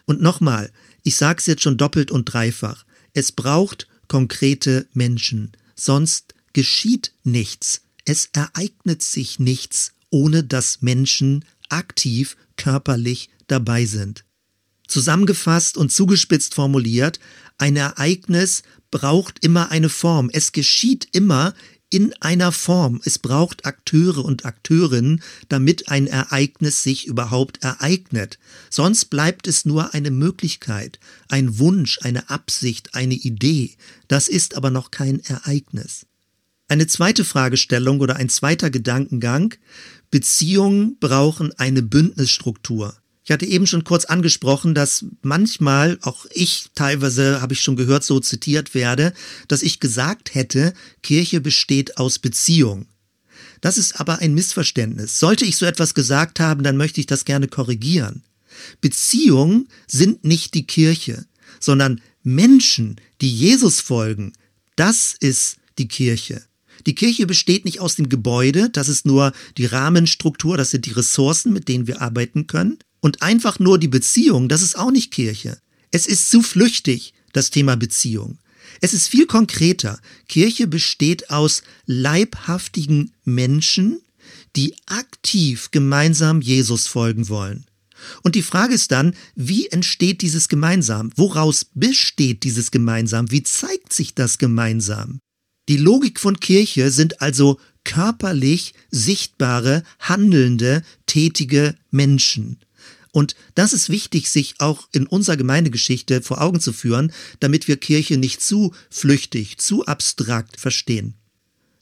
[0.07, 0.70] Und nochmal,
[1.03, 7.83] ich sage es jetzt schon doppelt und dreifach, es braucht konkrete Menschen, sonst geschieht nichts.
[8.05, 14.25] Es ereignet sich nichts, ohne dass Menschen aktiv körperlich dabei sind.
[14.87, 17.19] Zusammengefasst und zugespitzt formuliert,
[17.59, 20.31] ein Ereignis braucht immer eine Form.
[20.33, 21.55] Es geschieht immer
[21.90, 23.01] in einer Form.
[23.05, 28.38] Es braucht Akteure und Akteurinnen, damit ein Ereignis sich überhaupt ereignet.
[28.69, 33.77] Sonst bleibt es nur eine Möglichkeit, ein Wunsch, eine Absicht, eine Idee.
[34.09, 36.07] Das ist aber noch kein Ereignis.
[36.67, 39.55] Eine zweite Fragestellung oder ein zweiter Gedankengang.
[40.14, 42.94] Beziehungen brauchen eine Bündnisstruktur.
[43.24, 48.05] Ich hatte eben schon kurz angesprochen, dass manchmal, auch ich teilweise habe ich schon gehört,
[48.05, 49.12] so zitiert werde,
[49.48, 50.72] dass ich gesagt hätte,
[51.03, 52.87] Kirche besteht aus Beziehung.
[53.61, 55.18] Das ist aber ein Missverständnis.
[55.18, 58.22] Sollte ich so etwas gesagt haben, dann möchte ich das gerne korrigieren.
[58.81, 61.27] Beziehungen sind nicht die Kirche,
[61.59, 64.33] sondern Menschen, die Jesus folgen.
[64.77, 66.44] Das ist die Kirche.
[66.87, 70.92] Die Kirche besteht nicht aus dem Gebäude, das ist nur die Rahmenstruktur, das sind die
[70.92, 72.79] Ressourcen, mit denen wir arbeiten können.
[73.01, 75.59] Und einfach nur die Beziehung, das ist auch nicht Kirche.
[75.90, 78.38] Es ist zu flüchtig, das Thema Beziehung.
[78.81, 80.01] Es ist viel konkreter.
[80.29, 84.01] Kirche besteht aus leibhaftigen Menschen,
[84.57, 87.66] die aktiv gemeinsam Jesus folgen wollen.
[88.23, 91.11] Und die Frage ist dann, wie entsteht dieses gemeinsam?
[91.16, 93.31] Woraus besteht dieses gemeinsam?
[93.31, 95.20] Wie zeigt sich das gemeinsam?
[95.68, 102.59] Die Logik von Kirche sind also körperlich sichtbare, handelnde, tätige Menschen.
[103.12, 107.77] Und das ist wichtig, sich auch in unserer Gemeindegeschichte vor Augen zu führen, damit wir
[107.77, 111.14] Kirche nicht zu flüchtig, zu abstrakt verstehen.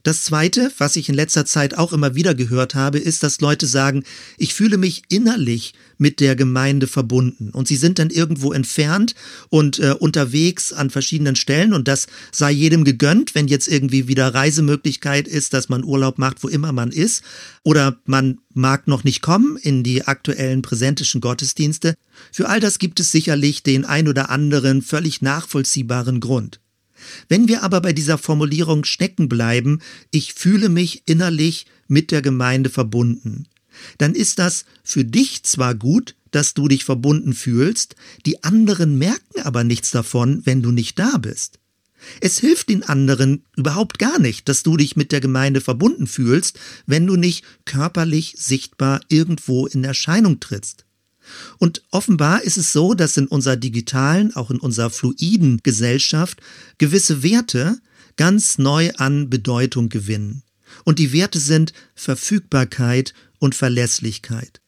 [0.03, 3.67] Das Zweite, was ich in letzter Zeit auch immer wieder gehört habe, ist, dass Leute
[3.67, 4.03] sagen,
[4.37, 7.51] ich fühle mich innerlich mit der Gemeinde verbunden.
[7.51, 9.15] Und sie sind dann irgendwo entfernt
[9.49, 11.73] und äh, unterwegs an verschiedenen Stellen.
[11.73, 16.43] Und das sei jedem gegönnt, wenn jetzt irgendwie wieder Reisemöglichkeit ist, dass man Urlaub macht,
[16.43, 17.23] wo immer man ist.
[17.63, 21.95] Oder man mag noch nicht kommen in die aktuellen präsentischen Gottesdienste.
[22.33, 26.62] Für all das gibt es sicherlich den ein oder anderen völlig nachvollziehbaren Grund.
[27.29, 32.71] Wenn wir aber bei dieser Formulierung stecken bleiben, ich fühle mich innerlich mit der Gemeinde
[32.71, 33.47] verbunden,
[33.99, 39.43] dann ist das für dich zwar gut, dass du dich verbunden fühlst, die anderen merken
[39.43, 41.59] aber nichts davon, wenn du nicht da bist.
[42.21, 46.59] Es hilft den anderen überhaupt gar nicht, dass du dich mit der Gemeinde verbunden fühlst,
[46.87, 50.85] wenn du nicht körperlich sichtbar irgendwo in Erscheinung trittst.
[51.59, 56.41] Und offenbar ist es so, dass in unserer digitalen, auch in unserer fluiden Gesellschaft
[56.79, 57.79] gewisse Werte
[58.17, 60.43] ganz neu an Bedeutung gewinnen.
[60.85, 64.62] Und die Werte sind Verfügbarkeit und Verlässlichkeit.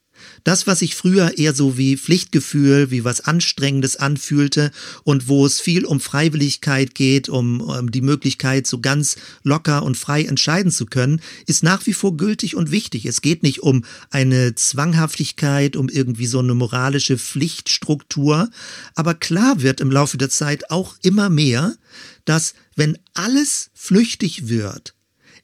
[0.44, 4.70] Das, was sich früher eher so wie Pflichtgefühl, wie was Anstrengendes anfühlte
[5.04, 9.96] und wo es viel um Freiwilligkeit geht, um, um, die Möglichkeit, so ganz locker und
[9.96, 13.06] frei entscheiden zu können, ist nach wie vor gültig und wichtig.
[13.06, 18.50] Es geht nicht um eine Zwanghaftigkeit, um irgendwie so eine moralische Pflichtstruktur.
[18.94, 21.74] Aber klar wird im Laufe der Zeit auch immer mehr,
[22.24, 24.94] dass wenn alles flüchtig wird,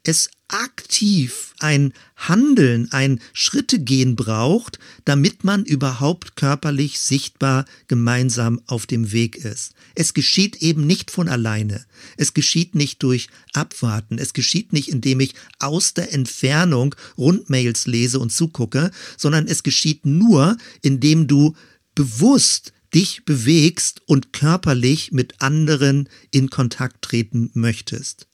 [0.05, 9.13] es aktiv ein Handeln, ein Schrittegehen braucht, damit man überhaupt körperlich sichtbar gemeinsam auf dem
[9.13, 9.73] Weg ist.
[9.95, 11.85] Es geschieht eben nicht von alleine.
[12.17, 14.19] Es geschieht nicht durch Abwarten.
[14.19, 20.05] Es geschieht nicht, indem ich aus der Entfernung Rundmails lese und zugucke, sondern es geschieht
[20.07, 21.55] nur, indem du
[21.95, 28.30] bewusst dich bewegst und körperlich mit anderen in Kontakt treten möchtest.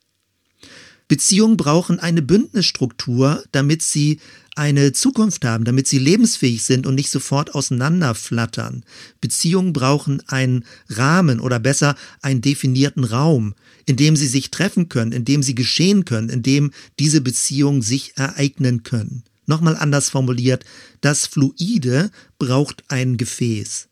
[1.08, 4.18] Beziehungen brauchen eine Bündnisstruktur, damit sie
[4.56, 8.84] eine Zukunft haben, damit sie lebensfähig sind und nicht sofort auseinanderflattern.
[9.20, 15.12] Beziehungen brauchen einen Rahmen oder besser einen definierten Raum, in dem sie sich treffen können,
[15.12, 19.22] in dem sie geschehen können, in dem diese Beziehungen sich ereignen können.
[19.44, 20.64] Nochmal anders formuliert,
[21.02, 23.88] das Fluide braucht ein Gefäß.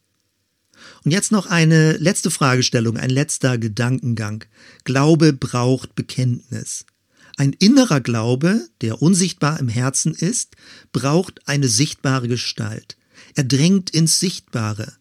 [1.05, 4.44] Und jetzt noch eine letzte Fragestellung, ein letzter Gedankengang.
[4.85, 6.87] Glaube braucht Bekenntnis.
[7.37, 10.55] Ein innerer Glaube, der unsichtbar im Herzen ist,
[10.92, 12.97] braucht eine sichtbare Gestalt.
[13.35, 14.92] Er drängt ins Sichtbare.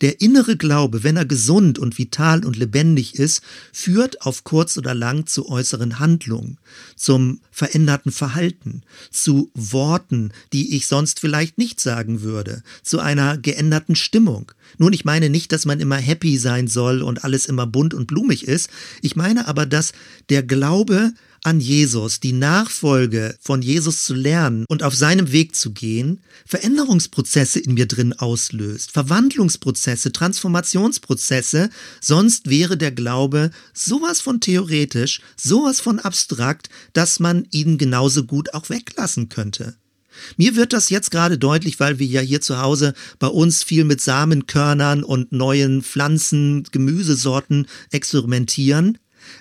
[0.00, 3.42] Der innere Glaube, wenn er gesund und vital und lebendig ist,
[3.72, 6.58] führt auf kurz oder lang zu äußeren Handlungen,
[6.96, 13.94] zum veränderten Verhalten, zu Worten, die ich sonst vielleicht nicht sagen würde, zu einer geänderten
[13.94, 14.52] Stimmung.
[14.78, 18.06] Nun, ich meine nicht, dass man immer happy sein soll und alles immer bunt und
[18.06, 18.70] blumig ist.
[19.02, 19.92] Ich meine aber, dass
[20.28, 21.12] der Glaube
[21.44, 27.60] an Jesus, die Nachfolge von Jesus zu lernen und auf seinem Weg zu gehen, Veränderungsprozesse
[27.60, 35.98] in mir drin auslöst, Verwandlungsprozesse, Transformationsprozesse, sonst wäre der Glaube sowas von theoretisch, sowas von
[35.98, 39.76] abstrakt, dass man ihn genauso gut auch weglassen könnte.
[40.36, 43.84] Mir wird das jetzt gerade deutlich, weil wir ja hier zu Hause bei uns viel
[43.84, 48.98] mit Samenkörnern und neuen Pflanzen, Gemüsesorten experimentieren.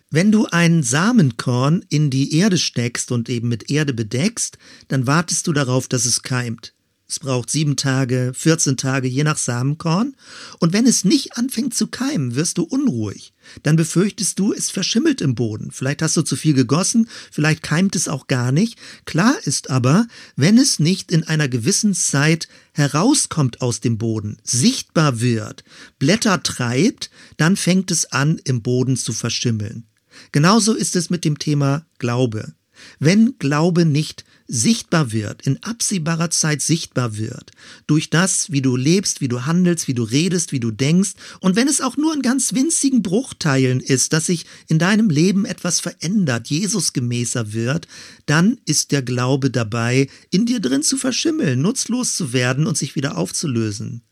[0.10, 5.48] Wenn du ein Samenkorn in die Erde steckst und eben mit Erde bedeckst, dann wartest
[5.48, 6.74] du darauf, dass es keimt.
[7.08, 10.16] Es braucht sieben Tage, 14 Tage, je nach Samenkorn.
[10.60, 13.33] Und wenn es nicht anfängt zu keimen, wirst du unruhig.
[13.62, 15.72] Dann befürchtest du, es verschimmelt im Boden.
[15.72, 18.78] Vielleicht hast du zu viel gegossen, vielleicht keimt es auch gar nicht.
[19.06, 25.22] Klar ist aber, wenn es nicht in einer gewissen Zeit herauskommt aus dem Boden, sichtbar
[25.22, 25.64] wird,
[26.00, 29.86] Blätter treibt, dann fängt es an, im Boden zu verschimmeln.
[30.32, 32.54] Genauso ist es mit dem Thema Glaube.
[33.00, 37.52] Wenn Glaube nicht sichtbar wird, in absehbarer Zeit sichtbar wird,
[37.88, 41.56] durch das, wie du lebst, wie du handelst, wie du redest, wie du denkst, und
[41.56, 45.80] wenn es auch nur in ganz winzigen Bruchteilen ist, dass sich in deinem Leben etwas
[45.80, 47.88] verändert, Jesus gemäßer wird,
[48.28, 52.96] dann ist der Glaube dabei, in dir drin zu verschimmeln, nutzlos zu werden und sich
[52.96, 54.04] wieder aufzulösen.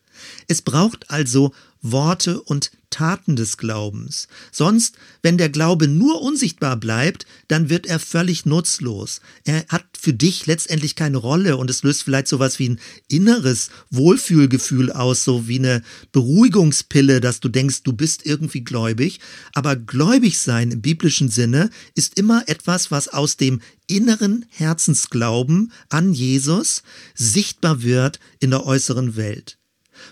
[0.47, 4.27] Es braucht also Worte und Taten des Glaubens.
[4.51, 9.21] Sonst, wenn der Glaube nur unsichtbar bleibt, dann wird er völlig nutzlos.
[9.45, 13.69] Er hat für dich letztendlich keine Rolle und es löst vielleicht sowas wie ein inneres
[13.89, 15.81] Wohlfühlgefühl aus, so wie eine
[16.11, 19.19] Beruhigungspille, dass du denkst, du bist irgendwie gläubig.
[19.53, 26.13] Aber gläubig sein im biblischen Sinne ist immer etwas, was aus dem inneren Herzensglauben an
[26.13, 26.83] Jesus
[27.15, 29.57] sichtbar wird in der äußeren Welt.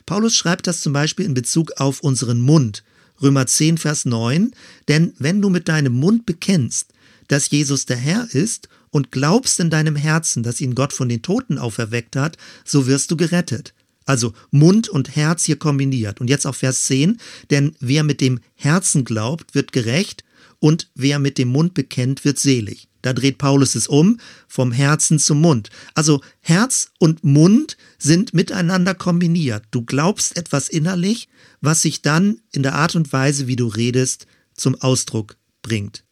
[0.06, 2.84] Paulus schreibt das zum Beispiel in Bezug auf unseren Mund.
[3.22, 4.52] Römer 10, Vers 9.
[4.88, 6.94] Denn wenn du mit deinem Mund bekennst,
[7.28, 11.22] dass Jesus der Herr ist und glaubst in deinem Herzen, dass ihn Gott von den
[11.22, 13.74] Toten auferweckt hat, so wirst du gerettet.
[14.06, 16.20] Also Mund und Herz hier kombiniert.
[16.20, 17.18] Und jetzt auf Vers 10,
[17.52, 20.24] denn wer mit dem Herzen glaubt, wird gerecht
[20.60, 22.89] und wer mit dem Mund bekennt, wird selig.
[23.02, 25.70] Da dreht Paulus es um, vom Herzen zum Mund.
[25.94, 29.64] Also Herz und Mund sind miteinander kombiniert.
[29.72, 31.30] Du glaubst etwas innerlich,
[31.62, 36.04] was sich dann in der Art und Weise, wie du redest, zum Ausdruck bringt.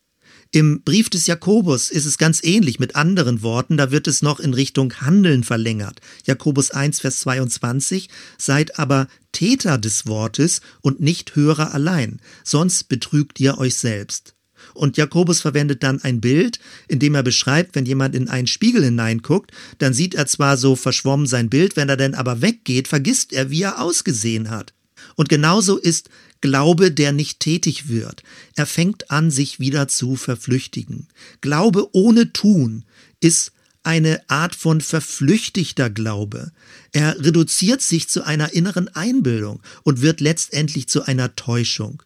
[0.52, 4.40] Im Brief des Jakobus ist es ganz ähnlich mit anderen Worten, da wird es noch
[4.40, 6.00] in Richtung Handeln verlängert.
[6.26, 8.08] Jakobus 1, Vers 22,
[8.38, 14.37] seid aber Täter des Wortes und nicht Hörer allein, sonst betrügt ihr euch selbst.
[14.78, 18.84] Und Jakobus verwendet dann ein Bild, in dem er beschreibt, wenn jemand in einen Spiegel
[18.84, 23.34] hineinguckt, dann sieht er zwar so verschwommen sein Bild, wenn er dann aber weggeht, vergisst
[23.34, 24.74] er, wie er ausgesehen hat.
[25.16, 26.10] Und genauso ist
[26.42, 28.22] Glaube, der nicht tätig wird.
[28.56, 31.08] Er fängt an, sich wieder zu verflüchtigen.
[31.42, 32.86] Glaube ohne Tun
[33.20, 36.52] ist eine Art von verflüchtigter Glaube.
[36.92, 42.04] Er reduziert sich zu einer inneren Einbildung und wird letztendlich zu einer Täuschung.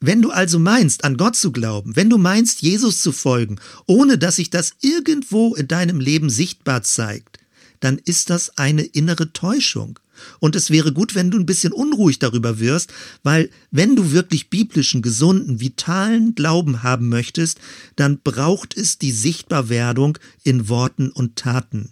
[0.00, 4.18] Wenn du also meinst, an Gott zu glauben, wenn du meinst, Jesus zu folgen, ohne
[4.18, 7.38] dass sich das irgendwo in deinem Leben sichtbar zeigt,
[7.80, 9.98] dann ist das eine innere Täuschung.
[10.40, 14.48] Und es wäre gut, wenn du ein bisschen unruhig darüber wirst, weil wenn du wirklich
[14.48, 17.58] biblischen, gesunden, vitalen Glauben haben möchtest,
[17.96, 21.90] dann braucht es die Sichtbarwerdung in Worten und Taten.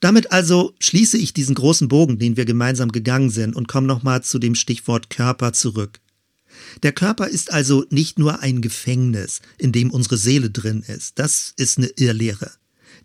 [0.00, 4.22] Damit also schließe ich diesen großen Bogen, den wir gemeinsam gegangen sind, und komme nochmal
[4.22, 6.00] zu dem Stichwort Körper zurück.
[6.82, 11.18] Der Körper ist also nicht nur ein Gefängnis, in dem unsere Seele drin ist.
[11.18, 12.52] Das ist eine Irrlehre.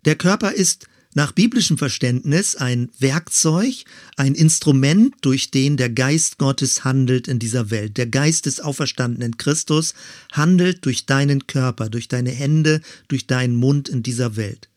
[0.04, 0.86] Der Körper ist
[1.16, 3.84] nach biblischem Verständnis ein Werkzeug,
[4.16, 7.96] ein Instrument, durch den der Geist Gottes handelt in dieser Welt.
[7.96, 9.94] Der Geist des auferstandenen Christus
[10.32, 14.68] handelt durch deinen Körper, durch deine Hände, durch deinen Mund in dieser Welt.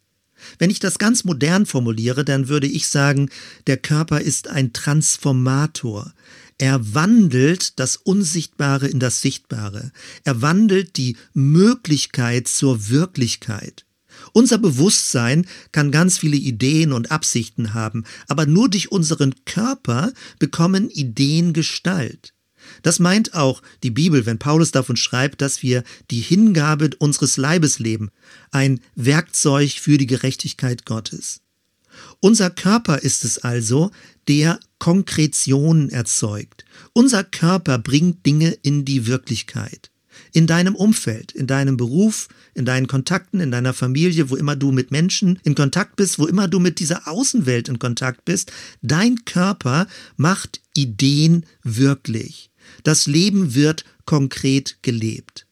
[0.58, 3.30] Wenn ich das ganz modern formuliere, dann würde ich sagen,
[3.68, 6.14] der Körper ist ein Transformator.
[6.60, 9.92] Er wandelt das Unsichtbare in das Sichtbare.
[10.26, 13.86] Er wandelt die Möglichkeit zur Wirklichkeit.
[14.34, 20.90] Unser Bewusstsein kann ganz viele Ideen und Absichten haben, aber nur durch unseren Körper bekommen
[20.90, 22.34] Ideen Gestalt.
[22.82, 27.80] Das meint auch die Bibel, wenn Paulus davon schreibt, dass wir die Hingabe unseres Leibes
[27.80, 28.12] leben,
[28.52, 31.40] ein Werkzeug für die Gerechtigkeit Gottes.
[32.22, 33.92] Unser Körper ist es also,
[34.28, 36.66] der Konkretionen erzeugt.
[36.94, 39.90] Unser Körper bringt Dinge in die Wirklichkeit.
[40.34, 44.74] In deinem Umfeld, in deinem Beruf, in deinen Kontakten, in deiner Familie, wo immer du
[44.74, 48.52] mit Menschen in Kontakt bist, wo immer du mit dieser Außenwelt in Kontakt bist,
[48.82, 52.52] dein Körper macht Ideen wirklich.
[52.84, 55.48] Das Leben wird konkret gelebt.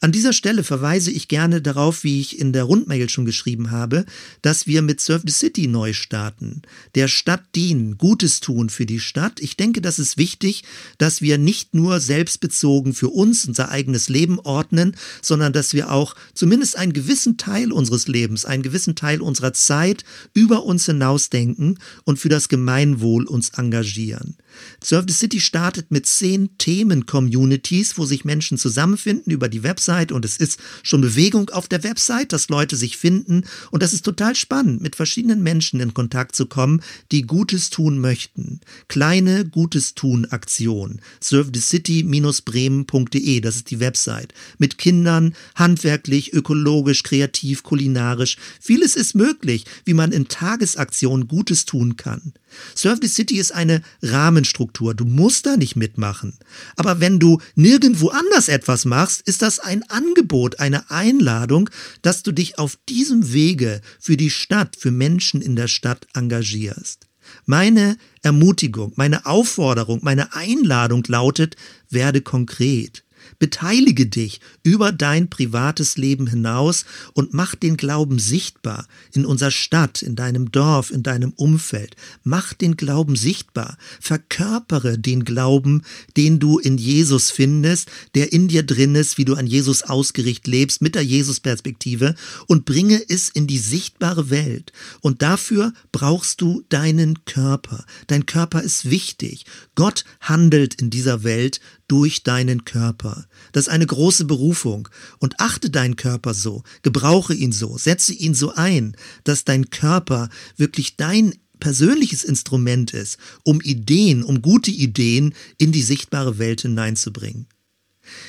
[0.00, 4.04] An dieser Stelle verweise ich gerne darauf, wie ich in der Rundmail schon geschrieben habe,
[4.42, 6.62] dass wir mit the City neu starten,
[6.94, 9.40] der Stadt dienen, Gutes tun für die Stadt.
[9.40, 10.64] Ich denke, das ist wichtig,
[10.98, 16.16] dass wir nicht nur selbstbezogen für uns unser eigenes Leben ordnen, sondern dass wir auch
[16.34, 20.04] zumindest einen gewissen Teil unseres Lebens, einen gewissen Teil unserer Zeit
[20.34, 24.36] über uns hinausdenken und für das Gemeinwohl uns engagieren.
[24.82, 30.36] The City startet mit zehn Themen-Communities, wo sich Menschen zusammenfinden über die Website und es
[30.36, 34.80] ist schon Bewegung auf der Website, dass Leute sich finden und das ist total spannend,
[34.80, 38.60] mit verschiedenen Menschen in Kontakt zu kommen, die Gutes tun möchten.
[38.88, 41.00] Kleine Gutes tun Aktion.
[41.20, 44.34] servethecity-bremen.de, das ist die Website.
[44.58, 48.36] Mit Kindern, handwerklich, ökologisch, kreativ, kulinarisch.
[48.60, 52.34] Vieles ist möglich, wie man in Tagesaktionen Gutes tun kann.
[52.74, 54.94] Surf the City ist eine Rahmenstruktur.
[54.94, 56.38] Du musst da nicht mitmachen.
[56.76, 61.70] Aber wenn du nirgendwo anders etwas machst, ist das ein Angebot, eine Einladung,
[62.02, 67.06] dass du dich auf diesem Wege für die Stadt, für Menschen in der Stadt engagierst.
[67.46, 71.56] Meine Ermutigung, meine Aufforderung, meine Einladung lautet,
[71.88, 73.04] werde konkret.
[73.42, 80.00] Beteilige dich über dein privates Leben hinaus und mach den Glauben sichtbar in unserer Stadt,
[80.00, 81.96] in deinem Dorf, in deinem Umfeld.
[82.22, 83.78] Mach den Glauben sichtbar.
[84.00, 85.82] Verkörpere den Glauben,
[86.16, 90.46] den du in Jesus findest, der in dir drin ist, wie du an Jesus ausgerichtet
[90.46, 92.14] lebst, mit der Jesus-Perspektive
[92.46, 94.72] und bringe es in die sichtbare Welt.
[95.00, 97.84] Und dafür brauchst du deinen Körper.
[98.06, 99.46] Dein Körper ist wichtig.
[99.74, 101.60] Gott handelt in dieser Welt
[101.92, 103.26] durch deinen Körper.
[103.52, 104.88] Das ist eine große Berufung.
[105.18, 110.30] Und achte deinen Körper so, gebrauche ihn so, setze ihn so ein, dass dein Körper
[110.56, 117.46] wirklich dein persönliches Instrument ist, um Ideen, um gute Ideen in die sichtbare Welt hineinzubringen.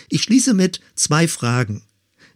[0.09, 1.83] Ich schließe mit zwei Fragen.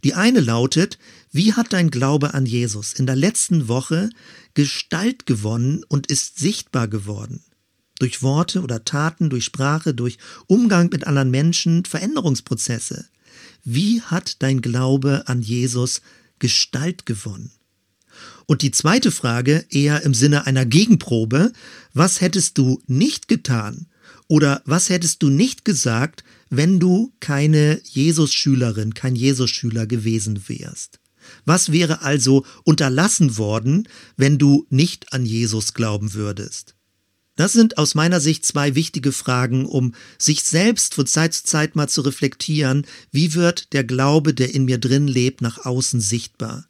[0.06, 0.98] Die eine lautet,
[1.30, 4.12] wie hat dein Glaube an Jesus in der letzten Woche
[4.54, 7.44] Gestalt gewonnen und ist sichtbar geworden?
[8.00, 13.06] Durch Worte oder Taten, durch Sprache, durch Umgang mit anderen Menschen, Veränderungsprozesse.
[13.64, 16.02] Wie hat dein Glaube an Jesus
[16.40, 17.52] Gestalt gewonnen?
[18.46, 21.52] Und die zweite Frage, eher im Sinne einer Gegenprobe,
[21.94, 23.88] was hättest du nicht getan
[24.28, 31.00] oder was hättest du nicht gesagt, wenn du keine Jesus-Schülerin, kein Jesus-Schüler gewesen wärst?
[31.44, 36.77] Was wäre also unterlassen worden, wenn du nicht an Jesus glauben würdest?
[37.38, 41.76] Das sind aus meiner Sicht zwei wichtige Fragen, um sich selbst von Zeit zu Zeit
[41.76, 46.68] mal zu reflektieren, wie wird der Glaube, der in mir drin lebt, nach außen sichtbar?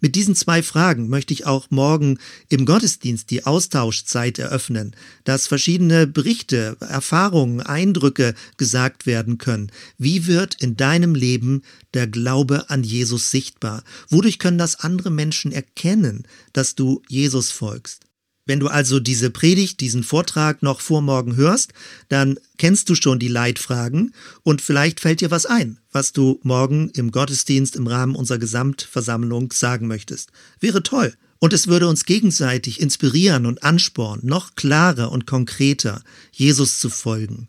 [0.00, 2.18] Mit diesen zwei Fragen möchte ich auch morgen
[2.48, 9.72] im Gottesdienst die Austauschzeit eröffnen, dass verschiedene Berichte, Erfahrungen, Eindrücke gesagt werden können.
[9.98, 11.62] Wie wird in deinem Leben
[11.92, 13.82] der Glaube an Jesus sichtbar?
[14.08, 18.11] Wodurch können das andere Menschen erkennen, dass du Jesus folgst?
[18.44, 21.72] Wenn du also diese Predigt, diesen Vortrag noch vor morgen hörst,
[22.08, 26.90] dann kennst du schon die Leitfragen und vielleicht fällt dir was ein, was du morgen
[26.90, 30.32] im Gottesdienst im Rahmen unserer Gesamtversammlung sagen möchtest.
[30.58, 31.14] Wäre toll.
[31.38, 37.48] Und es würde uns gegenseitig inspirieren und anspornen, noch klarer und konkreter Jesus zu folgen.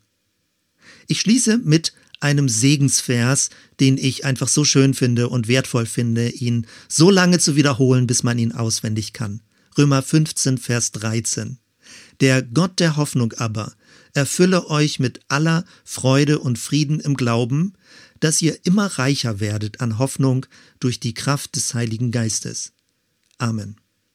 [1.08, 6.66] Ich schließe mit einem Segensvers, den ich einfach so schön finde und wertvoll finde, ihn
[6.88, 9.42] so lange zu wiederholen, bis man ihn auswendig kann.
[9.78, 11.58] Römer 15, Vers 13.
[12.22, 13.74] Der Gott der Hoffnung aber
[14.14, 17.74] erfülle euch mit aller Freude und Frieden im Glauben,
[18.20, 20.46] dass ihr immer reicher werdet an Hoffnung
[20.80, 22.74] durch die Kraft des Heiligen Geistes.
[23.38, 23.76] Amen.